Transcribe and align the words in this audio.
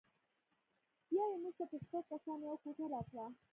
بیا 1.09 1.23
یې 1.31 1.37
موږ 1.41 1.53
ته 1.57 1.63
په 1.69 1.75
شپږو 1.83 2.07
کسانو 2.11 2.43
یوه 2.47 2.57
کوټه 2.63 2.85
راکړه. 2.93 3.25